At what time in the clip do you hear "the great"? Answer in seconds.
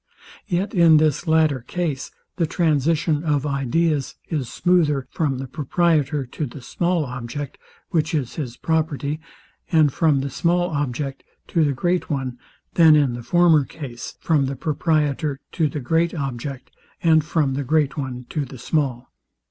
11.63-12.09, 15.69-16.15, 17.53-17.95